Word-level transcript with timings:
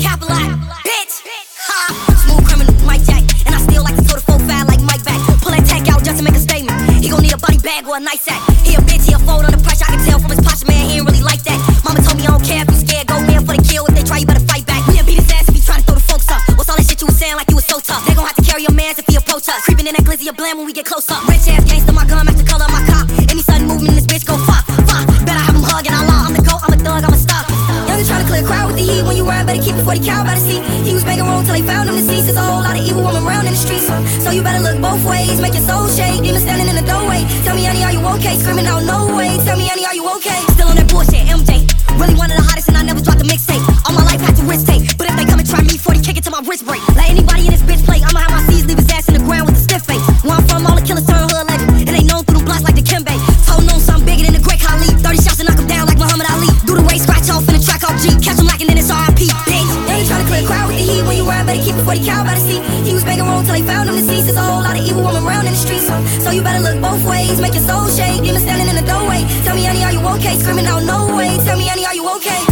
Capital, 0.00 0.32
bitch. 0.80 1.20
Smooth 2.24 2.44
criminal, 2.48 2.72
Mike. 2.88 3.04
And 3.44 3.52
I 3.52 3.60
still 3.60 3.84
like 3.84 3.96
to 3.96 4.02
throw 4.02 4.16
the 4.16 4.24
full 4.24 4.40
file 4.48 4.64
like 4.64 4.80
Mike 4.80 5.04
back. 5.04 5.20
Pull 5.44 5.52
that 5.52 5.68
out 5.92 6.00
just 6.02 6.18
to 6.18 6.24
make 6.24 6.34
a 6.34 6.40
statement. 6.40 6.72
He 7.04 7.12
gon' 7.12 7.20
need 7.20 7.34
a 7.34 7.38
body 7.38 7.58
bag 7.58 7.86
or 7.86 7.96
a 7.96 8.00
nice 8.00 8.24
sack. 8.24 8.40
He 8.64 8.74
a 8.74 8.80
bitch, 8.80 9.04
he 9.04 9.12
a 9.12 9.20
fold 9.20 9.44
under 9.44 9.60
pressure. 9.60 9.84
I 9.84 9.96
can 9.96 10.04
tell 10.08 10.18
from 10.18 10.32
his 10.32 10.40
posture, 10.40 10.72
man, 10.72 10.88
he 10.88 10.96
ain't 10.98 11.06
really 11.06 11.20
like 11.20 11.44
that. 11.44 11.60
Mama 11.84 12.00
told 12.00 12.16
me 12.16 12.24
I 12.24 12.32
don't 12.32 12.44
care 12.44 12.64
if 12.64 12.70
you 12.72 12.80
scared, 12.80 13.06
go 13.12 13.20
in 13.20 13.44
for 13.44 13.52
the 13.52 13.60
kill. 13.60 13.84
If 13.86 13.94
they 13.94 14.02
try, 14.02 14.24
you 14.24 14.26
better 14.26 14.44
fight 14.48 14.64
back. 14.64 14.80
We'll 14.88 15.04
beat 15.04 15.20
his 15.20 15.28
ass 15.30 15.48
if 15.48 15.54
he 15.54 15.60
to 15.60 15.84
throw 15.84 15.94
the 15.94 16.06
folks 16.08 16.32
up. 16.32 16.40
What's 16.56 16.72
all 16.72 16.80
that 16.80 16.88
shit 16.88 17.00
you 17.00 17.06
was 17.06 17.20
saying 17.20 17.36
like 17.36 17.52
you 17.52 17.56
was 17.60 17.68
so 17.68 17.78
tough? 17.80 18.04
They 18.08 18.16
gon' 18.16 18.24
have 18.24 18.40
to 18.40 18.44
carry 18.44 18.64
your 18.64 18.72
mans 18.72 18.98
if 18.98 19.04
he 19.04 19.16
approach 19.20 19.52
us. 19.52 19.60
Creeping 19.68 19.86
in 19.86 19.94
that 20.00 20.04
glizzy 20.08 20.28
of 20.32 20.36
blam 20.36 20.56
when 20.56 20.64
we 20.64 20.72
get 20.72 20.88
close 20.88 21.08
up. 21.12 21.28
Rich 21.28 21.44
ass 21.52 21.64
gangster, 21.68 21.92
my 21.92 22.08
gun 22.08 22.19
A 28.40 28.42
crowd 28.42 28.72
with 28.72 28.80
the 28.80 28.86
heat. 28.88 29.04
When 29.04 29.16
you 29.20 29.28
ride, 29.28 29.44
better 29.44 29.60
keep 29.60 29.76
it 29.76 29.84
40 29.84 30.00
cal 30.00 30.24
by 30.24 30.32
the 30.32 30.40
seat. 30.40 30.64
He 30.88 30.96
was 30.96 31.04
making 31.04 31.28
room 31.28 31.44
till 31.44 31.52
they 31.52 31.60
found 31.60 31.92
him 31.92 31.96
deceased. 31.96 32.24
There's 32.24 32.40
a 32.40 32.46
whole 32.48 32.64
lot 32.64 32.72
of 32.72 32.80
evil 32.80 33.04
woman 33.04 33.20
around 33.20 33.44
in 33.44 33.52
the 33.52 33.60
streets. 33.60 33.84
So 34.24 34.32
you 34.32 34.40
better 34.40 34.64
look 34.64 34.80
both 34.80 35.04
ways, 35.04 35.36
make 35.44 35.52
your 35.52 35.66
soul 35.68 35.84
shake. 35.92 36.24
Demon 36.24 36.40
standing 36.40 36.68
in 36.72 36.76
the 36.76 36.86
doorway. 36.88 37.20
Tell 37.44 37.52
me, 37.52 37.68
honey, 37.68 37.84
are 37.84 37.92
you 37.92 38.00
okay? 38.16 38.40
Screaming 38.40 38.64
out, 38.64 38.80
no 38.88 39.12
way. 39.12 39.36
Tell 39.44 39.60
me, 39.60 39.68
honey, 39.68 39.84
are 39.84 39.92
you 39.92 40.08
okay? 40.16 40.40
Still 40.56 40.72
on 40.72 40.76
that 40.80 40.88
bullshit, 40.88 41.28
MJ. 41.28 41.68
Really 42.00 42.16
one 42.16 42.32
of 42.32 42.40
the 42.40 42.46
hottest, 42.48 42.72
and 42.72 42.80
I 42.80 42.82
never 42.82 43.04
dropped 43.04 43.20
a 43.20 43.28
mixtape. 43.28 43.60
All 43.84 43.92
my 43.92 44.04
life 44.08 44.24
had 44.24 44.32
to 44.40 44.44
risk 44.48 44.64
take. 44.64 44.96
But 44.96 45.12
if 45.12 45.20
they 45.20 45.28
come 45.28 45.36
and 45.36 45.48
try 45.48 45.60
me, 45.60 45.76
40 45.76 46.00
kick 46.00 46.16
it 46.16 46.24
to 46.24 46.32
my 46.32 46.40
wrist 46.48 46.64
break. 46.64 46.80
Let 46.96 47.12
anybody 47.12 47.44
in 47.44 47.52
this 47.52 47.59
G. 58.00 58.08
Catch 58.16 58.40
him 58.40 58.46
lacking, 58.46 58.68
then 58.68 58.78
it's 58.78 58.88
RIP. 58.88 59.28
They 59.44 59.60
ain't 59.60 60.08
tryna 60.08 60.24
clear 60.24 60.42
a 60.42 60.46
crowd 60.46 60.68
with 60.68 60.80
the 60.80 60.84
heat. 60.88 61.04
When 61.04 61.16
you 61.18 61.28
ride, 61.28 61.44
better 61.44 61.60
keep 61.60 61.76
it 61.76 61.84
40 61.84 62.00
cal 62.00 62.24
by 62.24 62.34
the 62.34 62.40
seat. 62.40 62.62
He 62.88 62.94
was 62.94 63.04
making 63.04 63.24
room 63.28 63.44
till 63.44 63.52
they 63.52 63.62
found 63.62 63.90
him 63.90 63.96
deceased. 63.96 64.24
There's 64.24 64.40
a 64.40 64.42
whole 64.42 64.64
lot 64.64 64.78
of 64.78 64.82
evil 64.84 65.02
woman 65.02 65.22
around 65.22 65.44
in 65.44 65.52
the 65.52 65.60
streets. 65.60 65.84
So 66.24 66.30
you 66.30 66.40
better 66.40 66.64
look 66.64 66.80
both 66.80 67.04
ways, 67.04 67.40
make 67.40 67.52
your 67.52 67.64
soul 67.68 67.88
shake. 67.88 68.24
Demon 68.24 68.40
standing 68.40 68.68
in 68.72 68.76
the 68.76 68.86
doorway. 68.88 69.20
Tell 69.44 69.54
me, 69.54 69.64
honey, 69.64 69.84
are 69.84 69.92
you 69.92 70.00
okay? 70.16 70.40
Screaming 70.40 70.66
out, 70.66 70.80
no 70.82 71.14
way. 71.14 71.36
Tell 71.44 71.58
me, 71.58 71.68
honey, 71.68 71.84
are 71.84 71.94
you 71.94 72.08
okay? 72.16 72.49